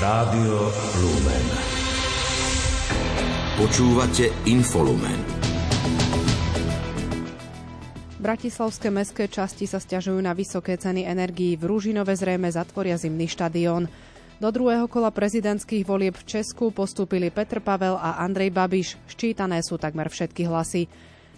[0.00, 1.46] Rádio Lumen.
[3.60, 5.20] Počúvate Infolumen.
[8.16, 11.52] Bratislavské mestské časti sa stiažujú na vysoké ceny energií.
[11.60, 13.92] V Rúžinove zrejme zatvoria zimný štadión.
[14.40, 18.96] Do druhého kola prezidentských volieb v Česku postúpili Petr Pavel a Andrej Babiš.
[19.04, 20.88] Ščítané sú takmer všetky hlasy.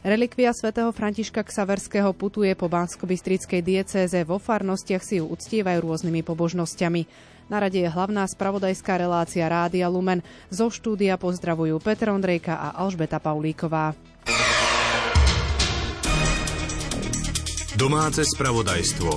[0.06, 4.18] Relikvia svätého Františka Ksaverského putuje po Bansko-Bystrickej diecéze.
[4.22, 7.02] Vo farnostiach si ju uctievajú rôznymi pobožnosťami.
[7.46, 10.20] Na rade je hlavná spravodajská relácia Rádia Lumen.
[10.50, 13.94] Zo štúdia pozdravujú Petr Ondrejka a Alžbeta Paulíková.
[17.78, 19.10] Domáce spravodajstvo.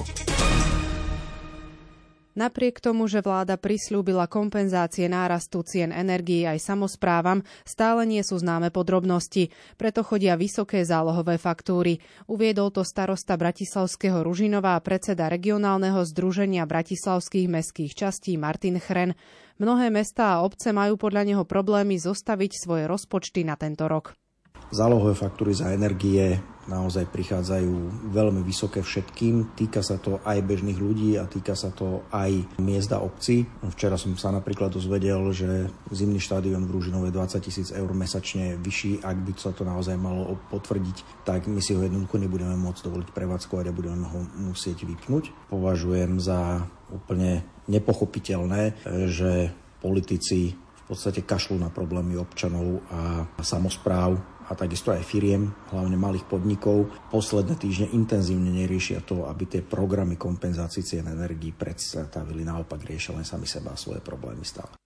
[2.36, 8.76] Napriek tomu, že vláda prislúbila kompenzácie nárastu cien energií aj samozprávam, stále nie sú známe
[8.76, 9.56] podrobnosti.
[9.80, 12.04] Preto chodia vysoké zálohové faktúry.
[12.28, 19.16] Uviedol to starosta Bratislavského Ružinova a predseda regionálneho združenia bratislavských mestských častí Martin Chren.
[19.56, 24.12] Mnohé mestá a obce majú podľa neho problémy zostaviť svoje rozpočty na tento rok.
[24.74, 29.54] Zálohové faktúry za energie naozaj prichádzajú veľmi vysoké všetkým.
[29.54, 33.46] Týka sa to aj bežných ľudí a týka sa to aj miesta obcí.
[33.70, 39.06] Včera som sa napríklad dozvedel, že zimný štádion v Rúžinove 20 tisíc eur mesačne vyšší.
[39.06, 43.10] Ak by sa to naozaj malo potvrdiť, tak my si ho jednoducho nebudeme môcť dovoliť
[43.14, 45.54] prevádzkovať a budeme ho musieť vypnúť.
[45.54, 49.54] Považujem za úplne nepochopiteľné, že
[49.86, 56.30] politici v podstate kašľú na problémy občanov a samozpráv a takisto aj firiem, hlavne malých
[56.30, 63.18] podnikov, posledné týždne intenzívne neriešia to, aby tie programy kompenzácií cien energií predstavili, naopak riešia
[63.18, 64.85] len sami seba a svoje problémy stále.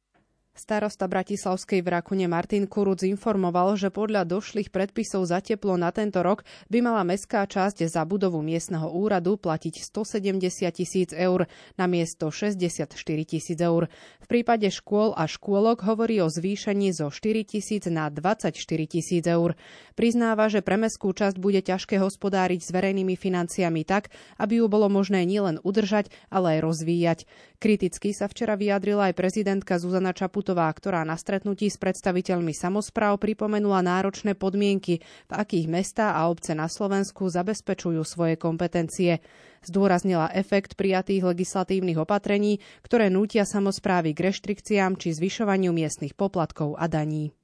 [0.60, 6.20] Starosta Bratislavskej v Rakune Martin Kuruc informoval, že podľa došlých predpisov za teplo na tento
[6.20, 11.48] rok by mala mestská časť za budovu miestneho úradu platiť 170 tisíc eur
[11.80, 12.92] na miesto 64
[13.24, 13.88] tisíc eur.
[14.20, 18.52] V prípade škôl a škôlok hovorí o zvýšení zo 4 tisíc na 24
[18.84, 19.56] tisíc eur.
[19.96, 24.92] Priznáva, že pre mestskú časť bude ťažké hospodáriť s verejnými financiami tak, aby ju bolo
[24.92, 27.20] možné nielen udržať, ale aj rozvíjať.
[27.60, 33.84] Kriticky sa včera vyjadrila aj prezidentka Zuzana Čaputová, ktorá na stretnutí s predstaviteľmi samozpráv pripomenula
[33.84, 39.20] náročné podmienky, v akých mestá a obce na Slovensku zabezpečujú svoje kompetencie.
[39.60, 46.88] Zdôraznila efekt prijatých legislatívnych opatrení, ktoré nútia samozprávy k reštrikciám či zvyšovaniu miestnych poplatkov a
[46.88, 47.36] daní.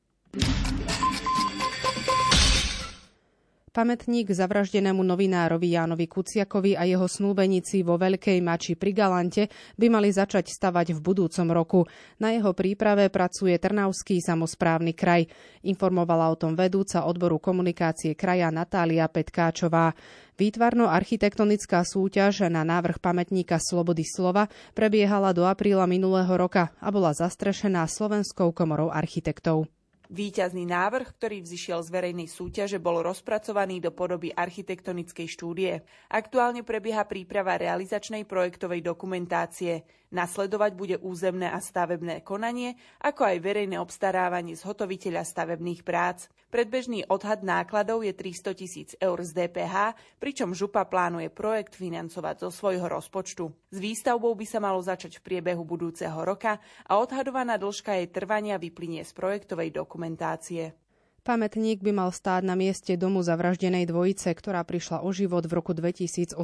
[3.75, 10.15] Pamätník zavraždenému novinárovi Jánovi Kuciakovi a jeho snúbenici vo Veľkej Mači pri Galante by mali
[10.15, 11.81] začať stavať v budúcom roku.
[12.23, 15.27] Na jeho príprave pracuje Trnavský samozprávny kraj.
[15.67, 19.91] Informovala o tom vedúca odboru komunikácie kraja Natália Petkáčová.
[20.39, 27.83] Výtvarno-architektonická súťaž na návrh pamätníka Slobody slova prebiehala do apríla minulého roka a bola zastrešená
[27.91, 29.67] Slovenskou komorou architektov.
[30.13, 35.81] Výťazný návrh, ktorý vzýšiel z verejnej súťaže, bol rozpracovaný do podoby architektonickej štúdie.
[36.13, 39.81] Aktuálne prebieha príprava realizačnej projektovej dokumentácie.
[40.13, 46.29] Nasledovať bude územné a stavebné konanie, ako aj verejné obstarávanie zhotoviteľa stavebných prác.
[46.53, 52.49] Predbežný odhad nákladov je 300 tisíc eur z DPH, pričom župa plánuje projekt financovať zo
[52.53, 53.49] svojho rozpočtu.
[53.73, 58.61] S výstavbou by sa malo začať v priebehu budúceho roka a odhadovaná dĺžka jej trvania
[58.61, 60.84] vyplynie z projektovej dokumentácie.
[61.25, 65.73] Pamätník by mal stáť na mieste domu zavraždenej dvojice, ktorá prišla o život v roku
[65.73, 66.37] 2018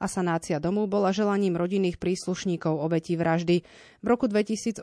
[0.00, 3.60] a sanácia domu bola želaním rodinných príslušníkov obetí vraždy.
[4.00, 4.80] V roku 2018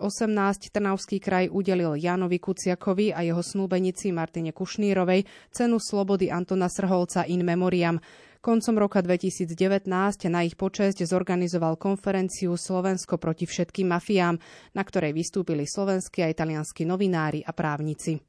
[0.70, 7.42] Trnavský kraj udelil Jánovi Kuciakovi a jeho snúbenici Martine Kušnírovej cenu slobody Antona Srholca in
[7.42, 7.98] memoriam.
[8.46, 9.90] Koncom roka 2019
[10.30, 14.38] na ich počesť zorganizoval konferenciu Slovensko proti všetkým mafiám,
[14.78, 18.29] na ktorej vystúpili slovenskí a italianskí novinári a právnici.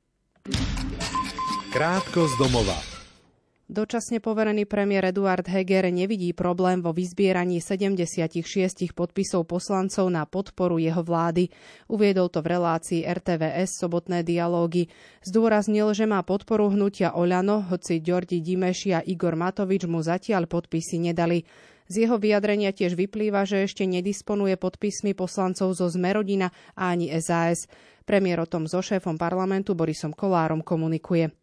[1.70, 2.72] Krátko z domova.
[3.70, 8.42] Dočasne poverený premiér Eduard Heger nevidí problém vo vyzbieraní 76
[8.90, 11.52] podpisov poslancov na podporu jeho vlády.
[11.86, 14.90] Uviedol to v relácii RTVS sobotné dialógy.
[15.22, 20.98] Zdôraznil, že má podporu hnutia Oľano, hoci Ďordi Dimeši a Igor Matovič mu zatiaľ podpisy
[20.98, 21.46] nedali.
[21.90, 27.66] Z jeho vyjadrenia tiež vyplýva, že ešte nedisponuje podpismi poslancov zo Zmerodina a ani SAS.
[28.06, 31.34] Premiér o tom so šéfom parlamentu Borisom Kolárom komunikuje.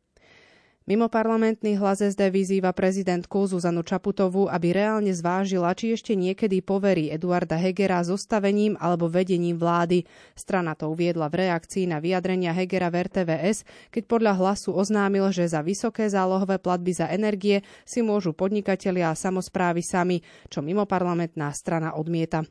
[0.87, 7.11] Mimo parlamentný hlas SD vyzýva prezidentku Zuzanu Čaputovú, aby reálne zvážila, či ešte niekedy poverí
[7.11, 10.07] Eduarda Hegera zostavením alebo vedením vlády.
[10.31, 15.51] Strana to uviedla v reakcii na vyjadrenia Hegera v RTVS, keď podľa hlasu oznámil, že
[15.51, 21.51] za vysoké zálohové platby za energie si môžu podnikatelia a samozprávy sami, čo mimo parlamentná
[21.51, 22.47] strana odmieta.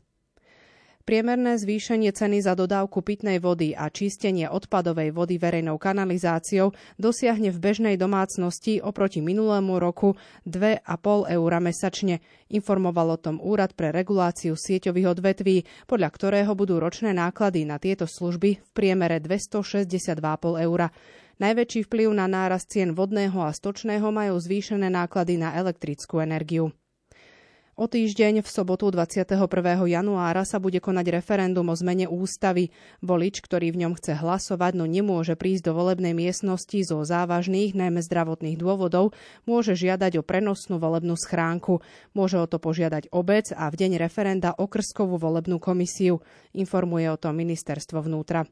[1.06, 7.62] Priemerné zvýšenie ceny za dodávku pitnej vody a čistenie odpadovej vody verejnou kanalizáciou dosiahne v
[7.62, 10.18] bežnej domácnosti oproti minulému roku
[10.50, 10.82] 2,5
[11.30, 12.18] eur mesačne.
[12.50, 18.10] Informoval o tom Úrad pre reguláciu sieťových odvetví, podľa ktorého budú ročné náklady na tieto
[18.10, 20.18] služby v priemere 262,5
[20.58, 20.90] eur.
[21.38, 26.74] Najväčší vplyv na nárast cien vodného a stočného majú zvýšené náklady na elektrickú energiu.
[27.76, 29.36] O týždeň v sobotu 21.
[29.84, 32.72] januára sa bude konať referendum o zmene ústavy.
[33.04, 38.00] Volič, ktorý v ňom chce hlasovať, no nemôže prísť do volebnej miestnosti zo závažných, najmä
[38.00, 39.12] zdravotných dôvodov,
[39.44, 41.84] môže žiadať o prenosnú volebnú schránku.
[42.16, 46.24] Môže o to požiadať obec a v deň referenda okrskovú volebnú komisiu.
[46.56, 48.48] Informuje o tom ministerstvo vnútra.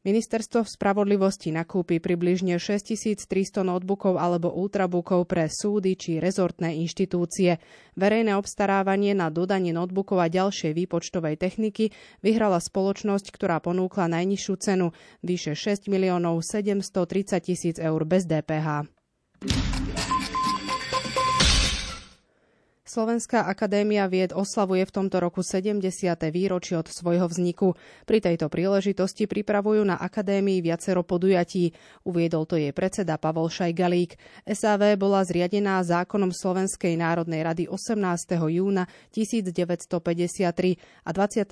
[0.00, 7.60] Ministerstvo spravodlivosti nakúpi približne 6300 notebookov alebo ultrabookov pre súdy či rezortné inštitúcie.
[8.00, 11.92] Verejné obstarávanie na dodanie notebookov a ďalšej výpočtovej techniky
[12.24, 18.88] vyhrala spoločnosť, ktorá ponúkla najnižšiu cenu, vyše 6 miliónov 730 tisíc eur bez DPH.
[22.90, 25.78] Slovenská akadémia vied oslavuje v tomto roku 70.
[26.34, 27.78] výročie od svojho vzniku.
[28.02, 31.70] Pri tejto príležitosti pripravujú na akadémii viacero podujatí.
[32.02, 34.18] Uviedol to jej predseda Pavol Šajgalík.
[34.42, 37.94] SAV bola zriadená zákonom Slovenskej národnej rady 18.
[38.58, 40.50] júna 1953
[41.06, 41.46] a 26.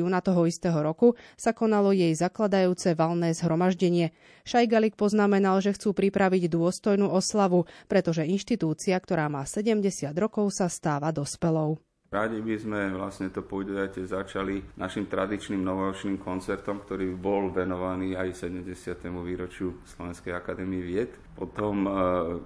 [0.00, 4.16] júna toho istého roku sa konalo jej zakladajúce valné zhromaždenie.
[4.48, 11.10] Šajgalík poznamenal, že chcú pripraviť dôstojnú oslavu, pretože inštitúcia, ktorá má 70 rokov, sa stáva
[11.10, 11.82] dospelou.
[12.14, 18.46] Radi by sme vlastne to podujatie začali našim tradičným novoročným koncertom, ktorý bol venovaný aj
[18.46, 19.02] 70.
[19.10, 21.10] výročiu Slovenskej akadémie vied.
[21.34, 21.90] Potom e,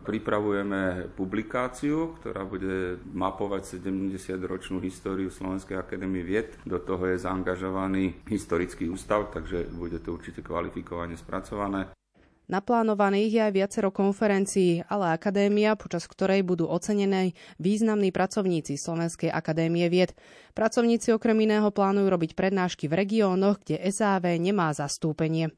[0.08, 6.56] pripravujeme publikáciu, ktorá bude mapovať 70-ročnú históriu Slovenskej akadémie vied.
[6.64, 11.97] Do toho je zaangažovaný historický ústav, takže bude to určite kvalifikovane spracované.
[12.48, 19.84] Naplánovaných je aj viacero konferencií, ale akadémia, počas ktorej budú ocenené významní pracovníci Slovenskej akadémie
[19.92, 20.16] vied.
[20.56, 25.52] Pracovníci okrem iného plánujú robiť prednášky v regiónoch, kde SAV nemá zastúpenie.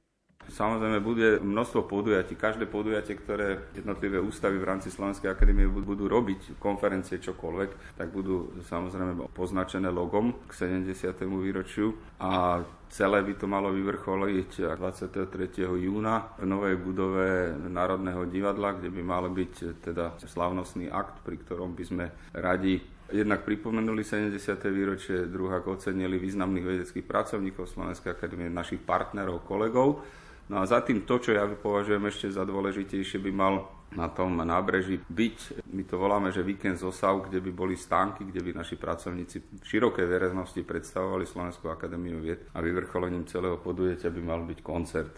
[0.50, 2.34] Samozrejme bude množstvo podujatí.
[2.34, 8.58] Každé podujatie, ktoré jednotlivé ústavy v rámci Slovenskej akadémie budú robiť, konferencie, čokoľvek, tak budú
[8.66, 11.06] samozrejme poznačené logom k 70.
[11.22, 15.62] výročiu a celé by to malo vyvrcholiť 23.
[15.62, 21.72] júna v novej budove Národného divadla, kde by mal byť teda slavnostný akt, pri ktorom
[21.78, 22.04] by sme
[22.34, 24.38] radi jednak pripomenuli 70.
[24.70, 30.02] výročie, druhák ocenili významných vedeckých pracovníkov Slovenskej akadémie, našich partnerov, kolegov
[30.50, 34.34] No a za tým to, čo ja považujem ešte za dôležitejšie, by mal na tom
[34.34, 38.58] nábreží byť, my to voláme, že víkend z osav, kde by boli stánky, kde by
[38.58, 44.58] naši pracovníci širokej verejnosti predstavovali Slovenskú akadémiu vied a vyvrcholením celého podujetia by mal byť
[44.58, 45.14] koncert.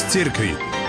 [0.00, 0.81] Z.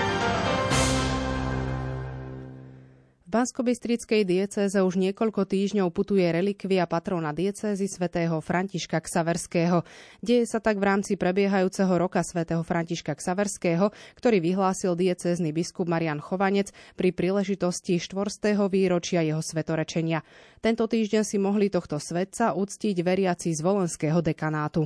[3.34, 9.82] Banskobystrickej diecéze už niekoľko týždňov putuje relikvia patrona diecézy svätého Františka Ksaverského.
[10.22, 13.90] Deje sa tak v rámci prebiehajúceho roka svätého Františka Ksaverského,
[14.22, 18.54] ktorý vyhlásil diecézny biskup Marian Chovanec pri príležitosti 4.
[18.70, 20.22] výročia jeho svetorečenia.
[20.62, 24.86] Tento týždeň si mohli tohto svetca uctiť veriaci z volenského dekanátu.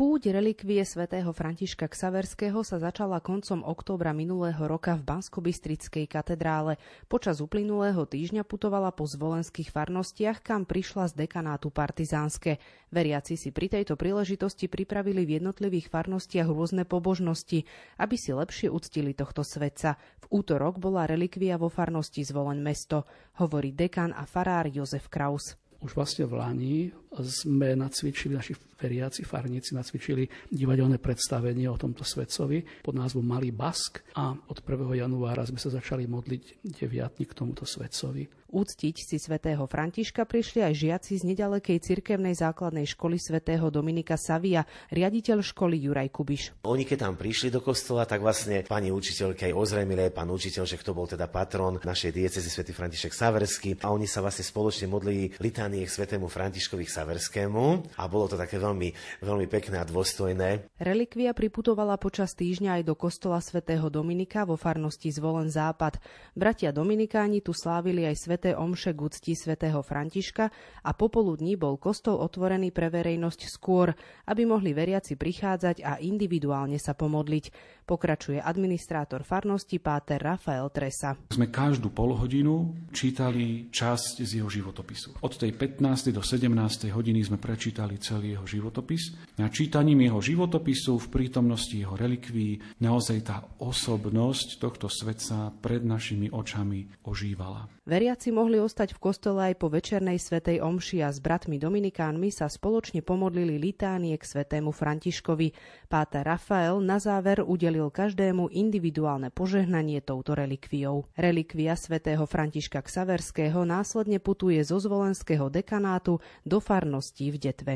[0.00, 6.80] Púť relikvie svätého Františka Ksaverského sa začala koncom októbra minulého roka v Banskobystrickej katedrále.
[7.04, 12.56] Počas uplynulého týždňa putovala po zvolenských farnostiach, kam prišla z dekanátu Partizánske.
[12.88, 17.68] Veriaci si pri tejto príležitosti pripravili v jednotlivých farnostiach rôzne pobožnosti,
[18.00, 20.00] aby si lepšie uctili tohto svetca.
[20.24, 23.04] V útorok bola relikvia vo farnosti Zvoleň mesto,
[23.36, 25.60] hovorí dekan a farár Jozef Kraus.
[25.80, 26.76] Už vlastne v Lani
[27.24, 34.04] sme nacvičili, naši veriaci farníci nacvičili divadelné predstavenie o tomto svetcovi pod názvom Malý Bask
[34.12, 35.00] a od 1.
[35.00, 38.39] januára sme sa začali modliť deviatni k tomuto svetcovi.
[38.50, 44.66] Úctiť si svätého Františka prišli aj žiaci z nedalekej cirkevnej základnej školy svätého Dominika Savia,
[44.90, 46.58] riaditeľ školy Juraj Kubiš.
[46.66, 50.82] Oni keď tam prišli do kostola, tak vlastne pani učiteľke aj ozrejmili pán učiteľ, že
[50.82, 55.30] kto bol teda patron našej diecezy svätý František Saversky a oni sa vlastne spoločne modlili
[55.38, 58.90] litanie k svetému Františkovi Saverskému a bolo to také veľmi,
[59.22, 60.74] veľmi pekné a dôstojné.
[60.82, 66.02] Relikvia priputovala počas týždňa aj do kostola svätého Dominika vo farnosti Zvolen Západ.
[66.34, 70.48] Bratia Dominikáni tu slávili aj sveté omše k úcti svätého Františka
[70.80, 73.92] a popoludní bol kostol otvorený pre verejnosť skôr,
[74.24, 77.76] aby mohli veriaci prichádzať a individuálne sa pomodliť.
[77.84, 81.20] Pokračuje administrátor farnosti Páter Rafael Tresa.
[81.28, 85.20] Sme každú polhodinu čítali časť z jeho životopisu.
[85.20, 86.16] Od tej 15.
[86.16, 86.48] do 17.
[86.88, 89.36] hodiny sme prečítali celý jeho životopis.
[89.36, 96.32] Na čítaním jeho životopisu v prítomnosti jeho relikví naozaj tá osobnosť tohto svetca pred našimi
[96.32, 97.68] očami ožívala.
[97.90, 102.46] Veriaci mohli ostať v kostole aj po večernej svetej omši a s bratmi Dominikánmi sa
[102.46, 105.50] spoločne pomodlili litánie k svetému Františkovi.
[105.90, 111.10] Páter Rafael na záver udelil každému individuálne požehnanie touto relikviou.
[111.18, 117.74] Relikvia svätého Františka Ksaverského následne putuje zo zvolenského dekanátu do farnosti v Detve.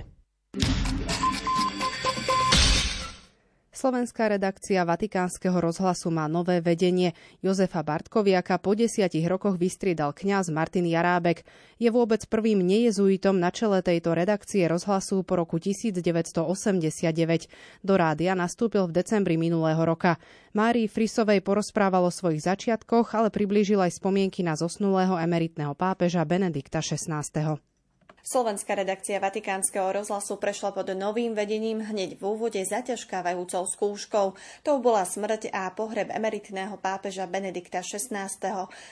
[3.75, 7.11] Slovenská redakcia Vatikánskeho rozhlasu má nové vedenie.
[7.43, 11.43] Jozefa Bartkoviaka po desiatich rokoch vystriedal kňaz Martin Jarábek.
[11.83, 17.51] Je vôbec prvým nejezuitom na čele tejto redakcie rozhlasu po roku 1989.
[17.83, 20.23] Do rádia nastúpil v decembri minulého roka.
[20.55, 26.79] Márii Frisovej porozprával o svojich začiatkoch, ale priblížil aj spomienky na zosnulého emeritného pápeža Benedikta
[26.79, 27.59] XVI.
[28.25, 34.33] Slovenská redakcia Vatikánskeho rozhlasu prešla pod novým vedením hneď v úvode zaťažkávajúcou skúškou.
[34.65, 38.33] To bola smrť a pohreb emeritného pápeža Benedikta XVI.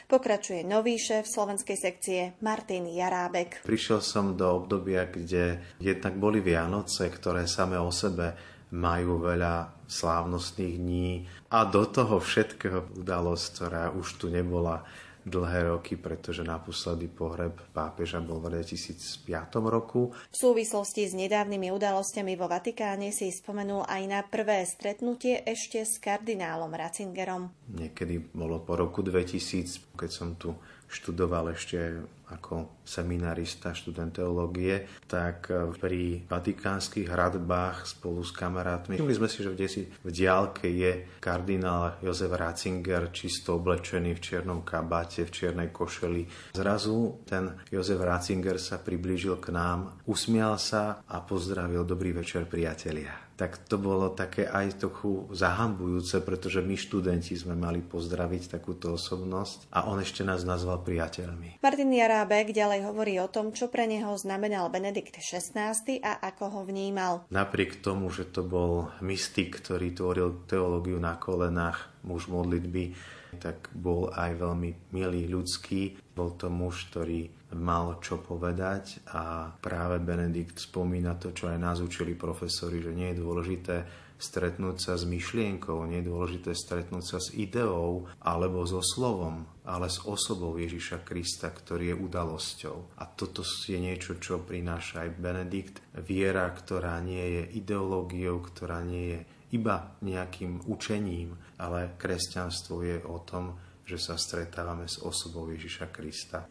[0.05, 3.65] Pokračuje nový šéf slovenskej sekcie Martin Jarábek.
[3.65, 8.37] Prišiel som do obdobia, kde jednak boli Vianoce, ktoré same o sebe
[8.77, 14.85] majú veľa slávnostných dní a do toho všetkého udalosť, ktorá už tu nebola
[15.25, 19.27] dlhé roky, pretože naposledy pohreb pápeža bol v 2005
[19.67, 20.11] roku.
[20.31, 26.03] V súvislosti s nedávnymi udalosťami vo Vatikáne si spomenul aj na prvé stretnutie ešte s
[26.03, 27.51] kardinálom Ratzingerom.
[27.73, 30.53] Niekedy bolo po roku 2000, keď som tu
[30.93, 38.97] študoval ešte ako seminarista, študent teológie, tak pri vatikánskych hradbách spolu s kamarátmi.
[38.97, 44.25] Všimli sme si, že kde si v diálke je kardinál Jozef Ratzinger čisto oblečený v
[44.25, 46.57] čiernom kabáte, v čiernej košeli.
[46.57, 53.22] Zrazu ten Jozef Ratzinger sa priblížil k nám, usmial sa a pozdravil dobrý večer priatelia
[53.37, 59.73] tak to bolo také aj trochu zahambujúce, pretože my študenti sme mali pozdraviť takúto osobnosť
[59.73, 61.63] a on ešte nás nazval priateľmi.
[61.65, 65.75] Martin Jarábek ďalej hovorí o tom, čo pre neho znamenal Benedikt XVI
[66.05, 67.25] a ako ho vnímal.
[67.33, 72.95] Napriek tomu, že to bol mystik, ktorý tvoril teológiu na kolenách, muž modlitby,
[73.41, 75.97] tak bol aj veľmi milý ľudský.
[76.13, 81.79] Bol to muž, ktorý mal čo povedať a práve Benedikt spomína to, čo aj nás
[81.85, 83.77] učili profesori, že nie je dôležité
[84.23, 89.91] stretnúť sa s myšlienkou, nie je dôležité stretnúť sa s ideou alebo so slovom, ale
[89.91, 93.03] s osobou Ježiša Krista, ktorý je udalosťou.
[93.03, 95.83] A toto je niečo, čo prináša aj Benedikt.
[96.07, 99.21] Viera, ktorá nie je ideológiou, ktorá nie je
[99.53, 106.49] iba nejakým učením, ale kresťanstvo je o tom, že sa stretávame s osobou Ježiša Krista.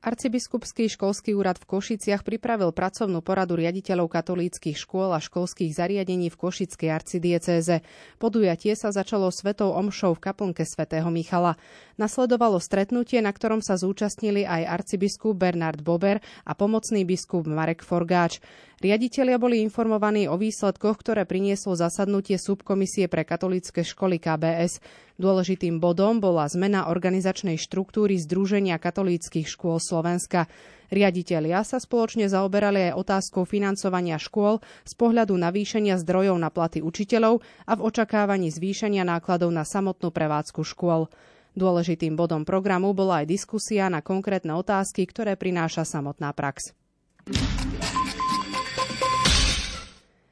[0.00, 6.40] Arcibiskupský školský úrad v Košiciach pripravil pracovnú poradu riaditeľov katolíckých škôl a školských zariadení v
[6.40, 7.84] Košickej arcidiecéze.
[8.16, 11.60] Podujatie sa začalo svetou omšou v kaplnke svätého Michala.
[12.00, 18.40] Nasledovalo stretnutie, na ktorom sa zúčastnili aj arcibiskup Bernard Bober a pomocný biskup Marek Forgáč.
[18.80, 24.80] Riaditelia boli informovaní o výsledkoch, ktoré prinieslo zasadnutie subkomisie pre katolícke školy KBS.
[25.20, 30.48] Dôležitým bodom bola zmena organizačnej štruktúry Združenia katolíckých škôl Slovenska.
[30.88, 37.44] Riaditelia sa spoločne zaoberali aj otázkou financovania škôl z pohľadu navýšenia zdrojov na platy učiteľov
[37.68, 41.12] a v očakávaní zvýšenia nákladov na samotnú prevádzku škôl.
[41.52, 46.72] Dôležitým bodom programu bola aj diskusia na konkrétne otázky, ktoré prináša samotná prax.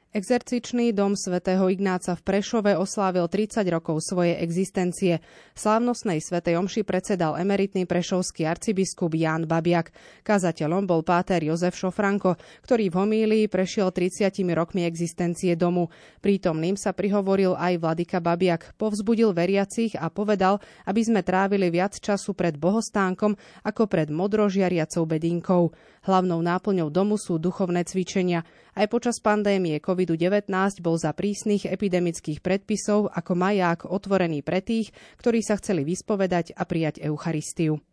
[0.09, 5.21] Exercičný dom svätého Ignáca v Prešove oslávil 30 rokov svojej existencie.
[5.53, 9.93] Slávnostnej svätej omši predsedal emeritný prešovský arcibiskup Ján Babiak.
[10.25, 15.93] Kazateľom bol páter Jozef Šofranko, ktorý v homílii prešiel 30 rokmi existencie domu.
[16.25, 18.81] Prítomným sa prihovoril aj vladyka Babiak.
[18.81, 20.57] Povzbudil veriacich a povedal,
[20.89, 25.69] aby sme trávili viac času pred bohostánkom ako pred modrožiariacou bedinkou.
[26.09, 28.41] Hlavnou náplňou domu sú duchovné cvičenia.
[28.79, 30.47] Aj počas pandémie COVID-19
[30.79, 36.63] bol za prísnych epidemických predpisov ako maják otvorený pre tých, ktorí sa chceli vyspovedať a
[36.63, 37.83] prijať Eucharistiu.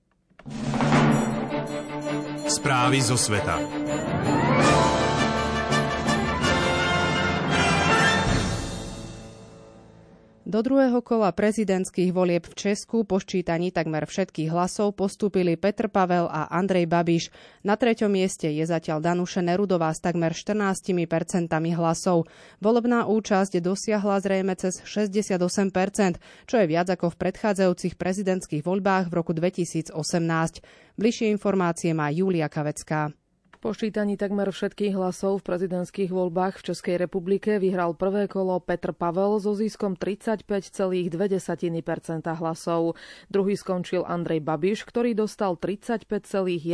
[2.47, 3.86] Správy zo sveta.
[10.47, 16.31] Do druhého kola prezidentských volieb v Česku po ščítaní takmer všetkých hlasov postúpili Petr Pavel
[16.31, 17.35] a Andrej Babiš.
[17.67, 22.31] Na treťom mieste je zatiaľ Danuše Nerudová s takmer 14 percentami hlasov.
[22.63, 29.17] Volebná účasť dosiahla zrejme cez 68% čo je viac ako v predchádzajúcich prezidentských voľbách v
[29.19, 29.91] roku 2018.
[30.95, 33.11] Bližšie informácie má Julia Kavecká.
[33.57, 38.93] Po ščítaní takmer všetkých hlasov v prezidentských voľbách v Českej republike vyhral prvé kolo Petr
[38.93, 40.45] Pavel so ziskom 35,2%
[42.37, 43.01] hlasov.
[43.33, 46.69] Druhý skončil Andrej Babiš, ktorý dostal 35,1%.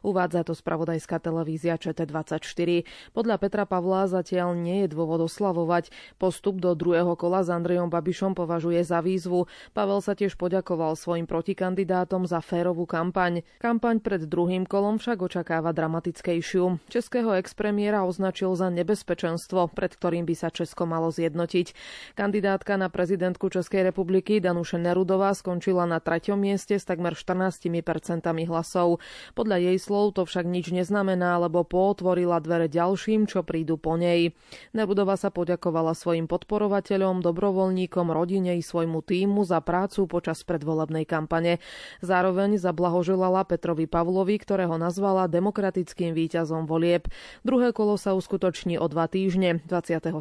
[0.00, 2.88] Uvádza to spravodajská televízia ČT24.
[3.12, 5.92] Podľa Petra Pavla zatiaľ nie je dôvod oslavovať.
[6.16, 9.44] Postup do druhého kola s Andrejom Babišom považuje za výzvu.
[9.76, 13.44] Pavel sa tiež poďakoval svojim protikandidátom za férovú kampaň.
[13.60, 16.78] Kampaň pred druhým kolom však očakáva dramatickejšiu.
[16.86, 21.74] Českého expremiéra označil za nebezpečenstvo, pred ktorým by sa Česko malo zjednotiť.
[22.14, 28.46] Kandidátka na prezidentku Českej republiky Danuše Nerudová skončila na treťom mieste s takmer 14 percentami
[28.46, 29.02] hlasov.
[29.34, 34.30] Podľa jej slov to však nič neznamená, lebo pootvorila dvere ďalším, čo prídu po nej.
[34.70, 41.58] Nerudová sa poďakovala svojim podporovateľom, dobrovoľníkom, rodine i svojmu týmu za prácu počas predvolebnej kampane.
[42.06, 47.08] Zároveň zablahoželala Petrovi Pavlovi, ktorého nazvala nazvala demokratickým víťazom volieb.
[47.40, 50.12] Druhé kolo sa uskutoční o dva týždne, 27.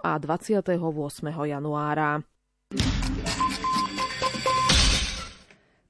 [0.00, 0.72] a 28.
[1.28, 2.24] januára.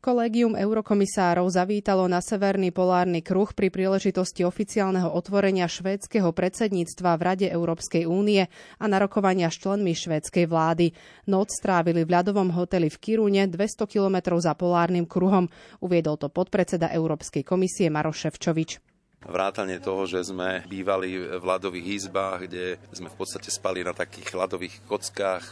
[0.08, 7.48] Kolégium eurokomisárov zavítalo na Severný polárny kruh pri príležitosti oficiálneho otvorenia švédskeho predsedníctva v Rade
[7.52, 8.48] Európskej únie
[8.80, 10.96] a narokovania s členmi švédskej vlády.
[11.28, 15.52] Noc strávili v ľadovom hoteli v Kirune 200 kilometrov za polárnym kruhom,
[15.84, 18.97] uviedol to podpredseda Európskej komisie Maroš Ševčovič.
[19.18, 24.30] Vrátanie toho, že sme bývali v ľadových izbách, kde sme v podstate spali na takých
[24.30, 25.46] ľadových kockách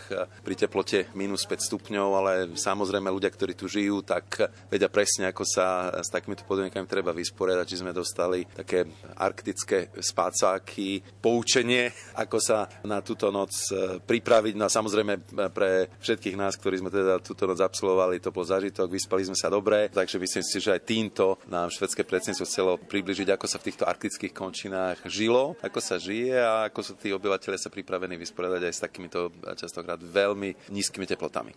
[0.47, 5.43] pri teplote minus 5 stupňov, ale samozrejme ľudia, ktorí tu žijú, tak vedia presne, ako
[5.43, 8.87] sa s takýmito podmienkami treba vysporiadať, či sme dostali také
[9.19, 11.91] arktické spácáky, poučenie,
[12.23, 14.55] ako sa na túto noc e, pripraviť.
[14.55, 18.95] No a samozrejme pre všetkých nás, ktorí sme teda túto noc absolvovali, to bol zažitok,
[18.95, 23.35] vyspali sme sa dobre, takže myslím si, že aj týmto nám švedské predsedníctvo chcelo približiť,
[23.35, 27.09] ako sa sa v týchto arktických končinách žilo, ako sa žije a ako sú tí
[27.09, 31.57] obyvateľe sa pripravení vysporiadať aj s takýmito častokrát veľmi nízkymi teplotami.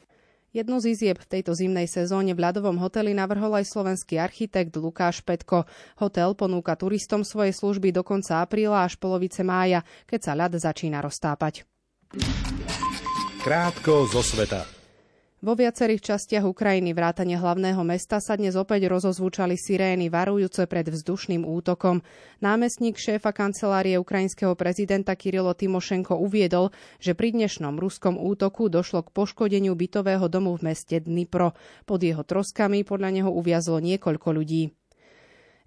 [0.55, 5.21] Jednu z izieb v tejto zimnej sezóne v ľadovom hoteli navrhol aj slovenský architekt Lukáš
[5.21, 5.67] Petko.
[5.99, 11.03] Hotel ponúka turistom svoje služby do konca apríla až polovice mája, keď sa ľad začína
[11.03, 11.67] roztápať.
[13.43, 14.78] Krátko zo sveta.
[15.39, 21.47] Vo viacerých častiach Ukrajiny vrátane hlavného mesta sa dnes opäť rozozvučali sirény varujúce pred vzdušným
[21.47, 22.03] útokom.
[22.43, 29.15] Námestník šéfa kancelárie ukrajinského prezidenta Kirilo Timošenko uviedol, že pri dnešnom ruskom útoku došlo k
[29.15, 31.55] poškodeniu bytového domu v meste Dnipro.
[31.87, 34.75] Pod jeho troskami podľa neho uviazlo niekoľko ľudí.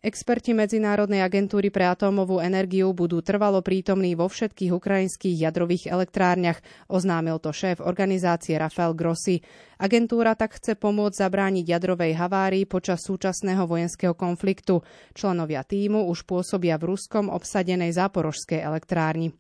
[0.03, 6.59] Experti Medzinárodnej agentúry pre atómovú energiu budú trvalo prítomní vo všetkých ukrajinských jadrových elektrárniach,
[6.91, 9.39] oznámil to šéf organizácie Rafael Grossi.
[9.79, 14.83] Agentúra tak chce pomôcť zabrániť jadrovej havárii počas súčasného vojenského konfliktu.
[15.15, 19.31] Členovia týmu už pôsobia v ruskom obsadenej záporožskej elektrárni.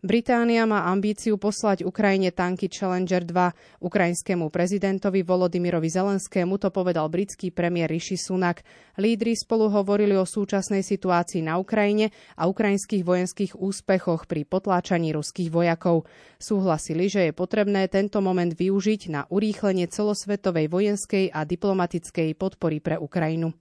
[0.00, 3.84] Británia má ambíciu poslať Ukrajine tanky Challenger 2.
[3.84, 8.64] Ukrajinskému prezidentovi Volodymyrovi Zelenskému to povedal britský premiér Rishi Sunak.
[8.96, 15.52] Lídry spolu hovorili o súčasnej situácii na Ukrajine a ukrajinských vojenských úspechoch pri potláčaní ruských
[15.52, 16.08] vojakov.
[16.40, 22.96] Súhlasili, že je potrebné tento moment využiť na urýchlenie celosvetovej vojenskej a diplomatickej podpory pre
[22.96, 23.52] Ukrajinu.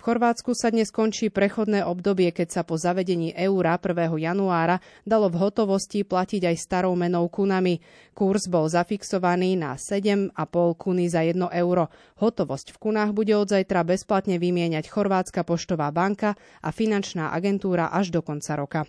[0.00, 4.16] V Chorvátsku sa dnes končí prechodné obdobie, keď sa po zavedení eura 1.
[4.16, 7.84] januára dalo v hotovosti platiť aj starou menou kunami.
[8.16, 10.32] Kurs bol zafixovaný na 7,5
[10.80, 11.92] kuny za 1 euro.
[12.16, 16.32] Hotovosť v kunách bude od zajtra bezplatne vymieňať Chorvátska poštová banka
[16.64, 18.88] a finančná agentúra až do konca roka.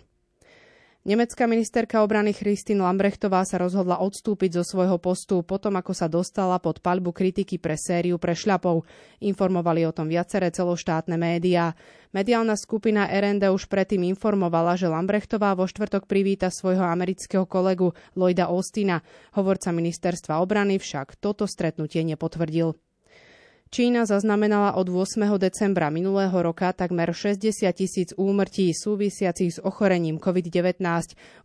[1.02, 6.62] Nemecká ministerka obrany Christine Lambrechtová sa rozhodla odstúpiť zo svojho postu potom, ako sa dostala
[6.62, 8.86] pod paľbu kritiky pre sériu prešľapov.
[9.18, 11.74] Informovali o tom viaceré celoštátne médiá.
[12.14, 18.46] Mediálna skupina RND už predtým informovala, že Lambrechtová vo štvrtok privíta svojho amerického kolegu Lloyda
[18.46, 19.02] Austina.
[19.34, 22.78] Hovorca ministerstva obrany však toto stretnutie nepotvrdil.
[23.72, 25.40] Čína zaznamenala od 8.
[25.40, 30.84] decembra minulého roka takmer 60 tisíc úmrtí súvisiacich s ochorením COVID-19,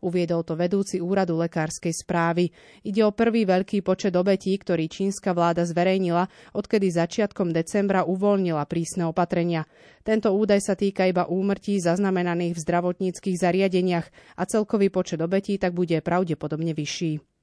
[0.03, 2.51] uviedol to vedúci úradu lekárskej správy.
[2.83, 9.07] Ide o prvý veľký počet obetí, ktorý čínska vláda zverejnila, odkedy začiatkom decembra uvoľnila prísne
[9.07, 9.63] opatrenia.
[10.03, 15.71] Tento údaj sa týka iba úmrtí zaznamenaných v zdravotníckých zariadeniach a celkový počet obetí tak
[15.71, 17.36] bude pravdepodobne vyšší.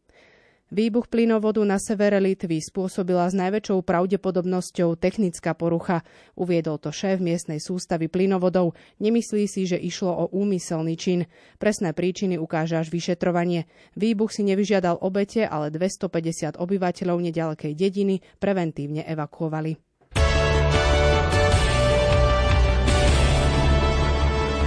[0.73, 6.01] Výbuch plynovodu na severe Litvy spôsobila s najväčšou pravdepodobnosťou technická porucha.
[6.41, 8.73] Uviedol to šéf miestnej sústavy plynovodov.
[8.97, 11.29] Nemyslí si, že išlo o úmyselný čin.
[11.61, 13.69] Presné príčiny ukáže až vyšetrovanie.
[13.93, 19.77] Výbuch si nevyžiadal obete, ale 250 obyvateľov nedalekej dediny preventívne evakuovali.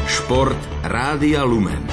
[0.07, 1.87] Šport Rádia Lumen.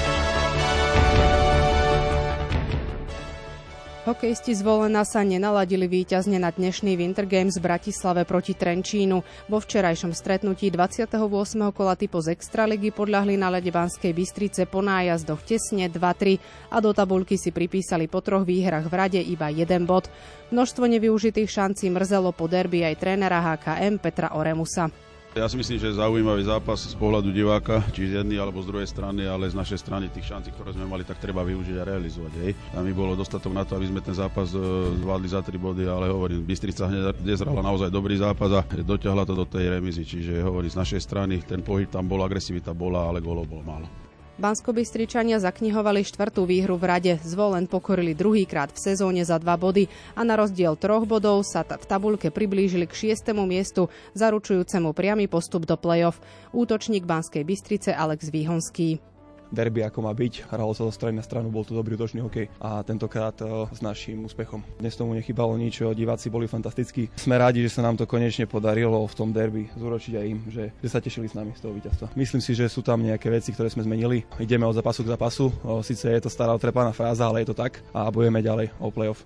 [4.05, 9.49] Hokejisti z Volena sa nenaladili víťazne na dnešný Winter Games v Bratislave proti Trenčínu.
[9.49, 11.25] Vo včerajšom stretnutí 28.
[11.73, 16.37] kola typu z Extraligy podľahli na lede Banskej Bystrice po nájazdoch tesne 2-3
[16.69, 20.05] a do tabulky si pripísali po troch výhrach v rade iba jeden bod.
[20.53, 24.93] Množstvo nevyužitých šancí mrzelo po derby aj trénera HKM Petra Oremusa.
[25.35, 28.87] Ja si myslím, že zaujímavý zápas z pohľadu diváka, či z jednej alebo z druhej
[28.87, 32.33] strany, ale z našej strany tých šancí, ktoré sme mali, tak treba využiť a realizovať.
[32.39, 32.51] Hej.
[32.71, 34.63] A mi bolo dostatok na to, aby sme ten zápas e,
[34.95, 39.35] zvládli za 3 body, ale hovorím, Bystrica hneď nezrala naozaj dobrý zápas a dotiahla to
[39.35, 40.07] do tej remizy.
[40.07, 44.04] Čiže hovorím, z našej strany ten pohyb tam bol, agresivita bola, ale gólov bolo málo.
[44.35, 47.13] Banskobystričania zaknihovali štvrtú výhru v rade.
[47.23, 51.85] Zvolen pokorili druhýkrát v sezóne za dva body a na rozdiel troch bodov sa v
[51.87, 56.19] tabulke priblížili k šiestemu miestu, zaručujúcemu priamy postup do play-off.
[56.51, 58.99] Útočník Banskej Bystrice Alex Výhonský
[59.51, 60.49] derby ako má byť.
[60.49, 63.79] Hralo sa zo strany na stranu, bol to dobrý útočný hokej a tentokrát uh, s
[63.83, 64.65] naším úspechom.
[64.81, 67.09] Dnes tomu nechybalo nič, diváci boli fantastickí.
[67.19, 70.73] Sme rádi, že sa nám to konečne podarilo v tom derby zúročiť aj im, že,
[70.81, 72.15] že sa tešili s nami z toho víťazstva.
[72.17, 74.25] Myslím si, že sú tam nejaké veci, ktoré sme zmenili.
[74.41, 75.53] Ideme od zápasu k zápasu.
[75.85, 79.21] Sice je to stará otrepaná fráza, ale je to tak a budeme ďalej o playoff.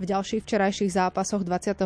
[0.00, 1.84] V ďalších včerajších zápasoch 28.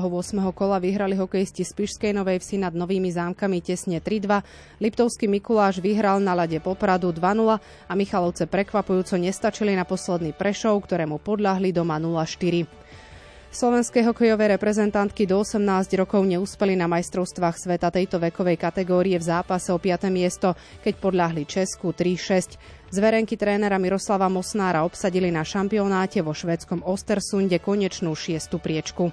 [0.55, 4.79] kola vyhrali hokejisti z Pišskej Novej Vsi nad Novými zámkami tesne 3-2.
[4.79, 11.18] Liptovský Mikuláš vyhral na lade Popradu 2-0 a Michalovce prekvapujúco nestačili na posledný Prešov, ktorému
[11.27, 12.70] podľahli doma 0-4.
[13.50, 15.62] Slovenské hokejové reprezentantky do 18
[15.98, 20.11] rokov neúspeli na majstrovstvách sveta tejto vekovej kategórie v zápase o 5.
[20.14, 20.55] miesto,
[20.87, 22.84] keď podľahli Česku 3-6.
[22.94, 29.11] Zverenky trénera Miroslava Mosnára obsadili na šampionáte vo švedskom Ostersunde konečnú šiestu priečku.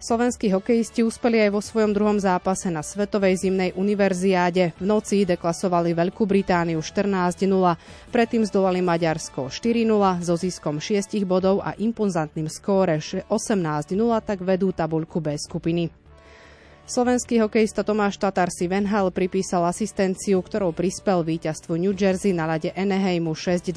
[0.00, 4.72] Slovenskí hokejisti uspeli aj vo svojom druhom zápase na Svetovej zimnej univerziáde.
[4.80, 7.44] V noci deklasovali Veľkú Britániu 14-0,
[8.08, 13.92] predtým zdolali Maďarsko 4-0 so ziskom 6 bodov a impozantným skóre 18-0
[14.24, 16.05] tak vedú tabuľku B skupiny.
[16.86, 22.70] Slovenský hokejista Tomáš Tatar si Venhal pripísal asistenciu, ktorou prispel víťazstvu New Jersey na lade
[22.70, 23.74] Anaheimu 6-2.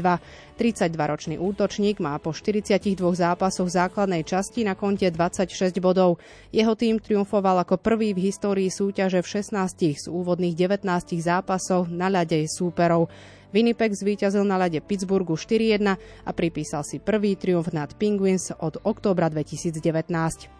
[0.53, 6.21] 32-ročný útočník má po 42 zápasoch základnej časti na konte 26 bodov.
[6.53, 9.57] Jeho tým triumfoval ako prvý v histórii súťaže v 16
[9.97, 10.85] z úvodných 19
[11.17, 13.09] zápasov na ľade súperov.
[13.49, 19.33] Winnipeg zvíťazil na lade Pittsburghu 4-1 a pripísal si prvý triumf nad Penguins od októbra
[19.33, 20.58] 2019.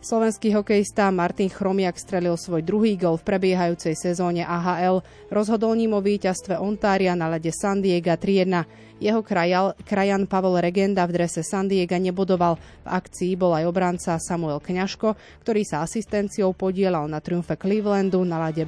[0.00, 5.04] Slovenský hokejista Martin Chromiak strelil svoj druhý gol v prebiehajúcej sezóne AHL.
[5.28, 8.64] Rozhodol ním o víťazstve Ontária na lede San Diego 3-1.
[8.96, 12.56] Jeho krajal, krajan Pavel Regenda v drese San Diego nebodoval.
[12.56, 18.40] V akcii bol aj obranca Samuel Kňažko, ktorý sa asistenciou podielal na triumfe Clevelandu na
[18.40, 18.64] lade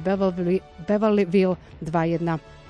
[0.85, 2.62] Beverlyville 2-1.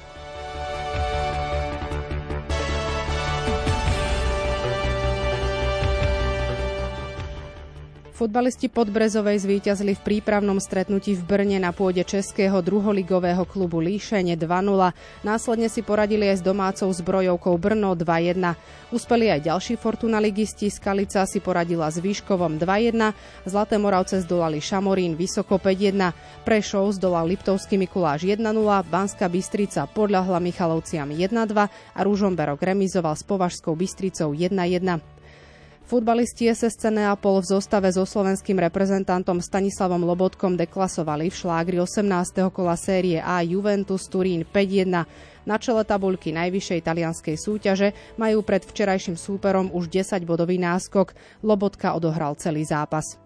[8.24, 14.48] Futbalisti Podbrezovej zvíťazili v prípravnom stretnutí v Brne na pôde českého druholigového klubu Líšene 2-0.
[15.28, 18.56] Následne si poradili aj s domácou zbrojovkou Brno 2-1.
[18.96, 20.72] Uspeli aj ďalší Fortuna ligisti.
[20.72, 23.12] Skalica si poradila s Výškovom 2-1.
[23.44, 26.16] Zlaté Moravce zdolali Šamorín vysoko 5-1.
[26.48, 28.40] Prešov zdolal Liptovský Mikuláš 1-0.
[28.88, 31.28] Banská Bystrica podľahla Michalovciam 1-2
[31.68, 35.13] a Ružomberok remizoval s Považskou Bystricou 1-1.
[35.84, 42.48] Futbalisti SSC Neapol v zostave so slovenským reprezentantom Stanislavom Lobotkom deklasovali v šlágri 18.
[42.56, 45.04] kola série A Juventus Turín 5-1.
[45.44, 51.12] Na čele tabuľky najvyššej talianskej súťaže majú pred včerajším súperom už 10-bodový náskok.
[51.44, 53.23] Lobotka odohral celý zápas.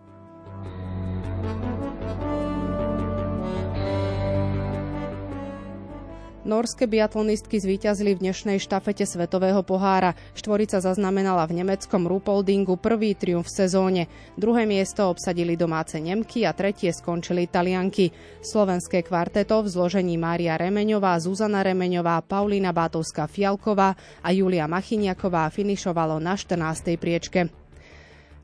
[6.48, 10.16] Norské biatlonistky zvíťazili v dnešnej štafete Svetového pohára.
[10.32, 14.02] Štvorica zaznamenala v nemeckom Rupoldingu prvý triumf v sezóne.
[14.40, 18.16] Druhé miesto obsadili domáce Nemky a tretie skončili Talianky.
[18.40, 26.16] Slovenské kvarteto v zložení Mária Remeňová, Zuzana Remeňová, Paulína Bátovská Fialková a Julia Machiniaková finišovalo
[26.24, 26.96] na 14.
[26.96, 27.67] priečke.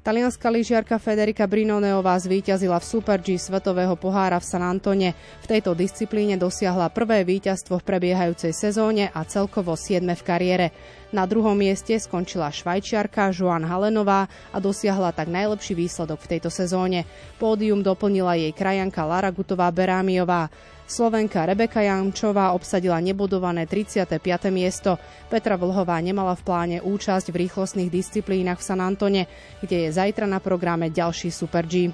[0.03, 5.15] Talianská lyžiarka Federica Brinoneová zvíťazila v Super G svetového pohára v San Antone.
[5.15, 10.67] V tejto disciplíne dosiahla prvé víťazstvo v prebiehajúcej sezóne a celkovo 7 v kariére.
[11.15, 17.07] Na druhom mieste skončila švajčiarka Joan Halenová a dosiahla tak najlepší výsledok v tejto sezóne.
[17.39, 20.51] Pódium doplnila jej krajanka Lara Gutová Berámiová.
[20.93, 24.21] Slovenka Rebeka Jančová obsadila nebodované 35.
[24.53, 25.01] miesto.
[25.25, 29.25] Petra Vlhová nemala v pláne účasť v rýchlostných disciplínach v San Antone,
[29.65, 31.89] kde je zajtra na programe ďalší Super G.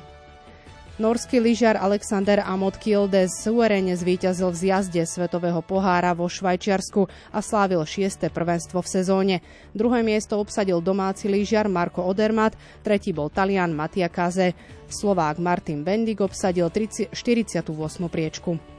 [0.99, 7.79] Norský lyžiar Alexander Amot Kildes suverene zvíťazil v zjazde Svetového pohára vo Švajčiarsku a slávil
[7.87, 9.35] šieste prvenstvo v sezóne.
[9.71, 14.51] Druhé miesto obsadil domáci lyžiar Marko Odermat, tretí bol Talian Matia Kaze.
[14.91, 17.63] Slovák Martin Bendig obsadil 48.
[18.11, 18.78] priečku.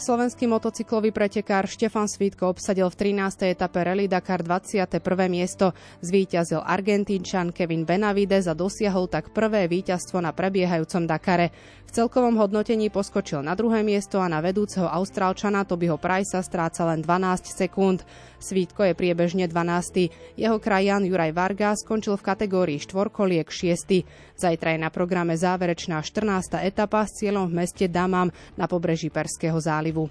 [0.00, 3.52] Slovenský motocyklový pretekár Štefan Svítko obsadil v 13.
[3.52, 4.96] etape Rally Dakar 21.
[5.28, 5.76] miesto.
[6.00, 11.52] Zvíťazil Argentínčan Kevin Benavides a dosiahol tak prvé víťazstvo na prebiehajúcom Dakare.
[11.84, 17.04] V celkovom hodnotení poskočil na druhé miesto a na vedúceho Austrálčana Tobyho Pricea stráca len
[17.04, 18.00] 12 sekúnd.
[18.40, 20.40] Svítko je priebežne 12.
[20.40, 24.08] Jeho krajan Juraj Varga skončil v kategórii štvorkoliek 6.
[24.40, 26.64] Zajtra je na programe záverečná 14.
[26.64, 30.08] etapa s cieľom v meste Damam na pobreží Perského zálivu.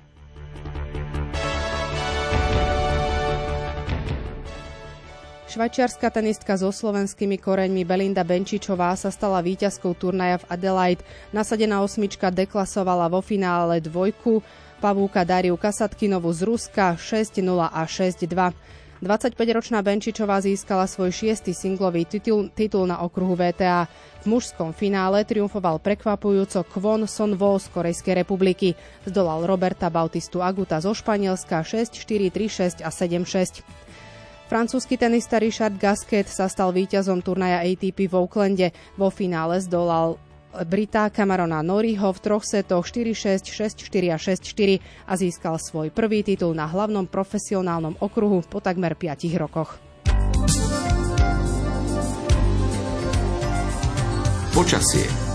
[5.50, 11.02] Švajčiarska tenistka so slovenskými koreňmi Belinda Benčičová sa stala víťazkou turnaja v Adelaide.
[11.34, 14.46] Nasadená osmička deklasovala vo finále dvojku
[14.78, 18.54] Pavúka Dariu Kasatkinovu z Ruska 6-0 a 6-2.
[19.00, 23.88] 25-ročná Benčičová získala svoj šiestý singlový titul, titul na okruhu VTA.
[24.20, 28.76] V mužskom finále triumfoval prekvapujúco Kwon Son Vo z Korejskej republiky.
[29.08, 33.64] Zdolal Roberta Bautistu Aguta zo Španielska 6-4, 3-6 a 7-6.
[34.52, 38.68] Francúzsky tenista Richard Gasquet sa stal víťazom turnaja ATP v Oaklande.
[39.00, 40.20] Vo finále zdolal
[40.68, 46.52] Brita Camerona Noriho v troch setoch 4-6, 6-4 a 6-4 a získal svoj prvý titul
[46.52, 49.80] na hlavnom profesionálnom okruhu po takmer 5 rokoch.
[54.52, 55.29] Počasie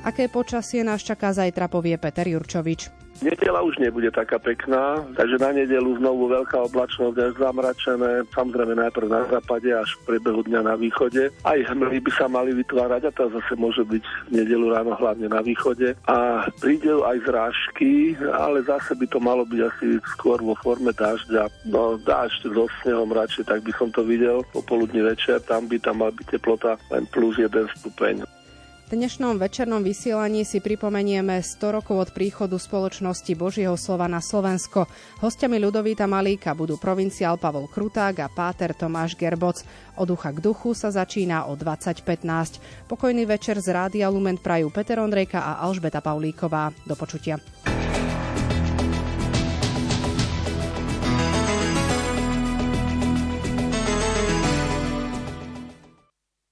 [0.00, 3.00] Aké počasie nás čaká zajtra, povie Peter Jurčovič.
[3.20, 9.12] Nedela už nebude taká pekná, takže na nedelu znovu veľká oblačnosť až zamračené, samozrejme najprv
[9.12, 11.28] na západe až v priebehu dňa na východe.
[11.44, 15.28] Aj hmly by sa mali vytvárať a to zase môže byť v nedelu ráno hlavne
[15.28, 15.92] na východe.
[16.08, 21.52] A príde aj zrážky, ale zase by to malo byť asi skôr vo forme dažďa.
[21.68, 26.00] No dážď so snehom radšej, tak by som to videl popoludní večer, tam by tam
[26.00, 28.39] mal byť teplota len plus jeden stupeň.
[28.90, 34.90] Dnešnom večernom vysielaní si pripomenieme 100 rokov od príchodu spoločnosti Božieho slova na Slovensko.
[35.22, 39.62] Hostiami Ľudovíta Malíka budú provinciál Pavol Kruták a páter Tomáš Gerboc.
[39.94, 42.90] Od ducha k duchu sa začína o 20.15.
[42.90, 46.74] Pokojný večer z Rádia Lumen prajú Peter Ondrejka a Alžbeta Paulíková.
[46.82, 47.38] Do počutia.